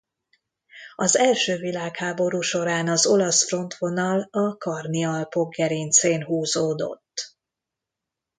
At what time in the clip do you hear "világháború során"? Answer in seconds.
1.57-2.87